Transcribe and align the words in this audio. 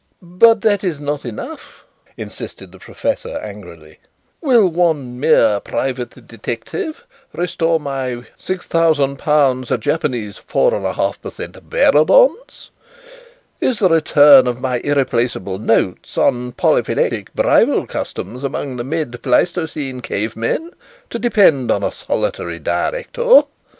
"But 0.23 0.61
that 0.61 0.83
is 0.83 0.99
not 0.99 1.25
enough," 1.25 1.85
insisted 2.17 2.71
the 2.71 2.79
professor 2.79 3.37
angrily. 3.37 3.99
"Will 4.41 4.67
one 4.67 5.19
mere 5.19 5.59
private 5.59 6.25
detective 6.27 7.05
restore 7.33 7.79
my 7.79 8.23
£6000 8.39 9.79
Japanese 9.79 10.37
4 10.37 10.71
1/2 10.71 11.21
per 11.21 11.29
cent. 11.29 11.69
bearer 11.69 12.03
bonds? 12.03 12.71
Is 13.59 13.77
the 13.77 13.89
return 13.89 14.47
of 14.47 14.59
my 14.59 14.79
irreplaceable 14.79 15.59
notes 15.59 16.17
on 16.17 16.53
'Polyphyletic 16.53 17.27
Bridal 17.35 17.85
Customs 17.85 18.43
among 18.43 18.77
the 18.77 18.83
mid 18.83 19.21
Pleistocene 19.21 20.01
Cave 20.01 20.35
Men' 20.35 20.71
to 21.11 21.19
depend 21.19 21.69
on 21.69 21.83
a 21.83 21.91
solitary 21.93 22.57
director? 22.57 23.43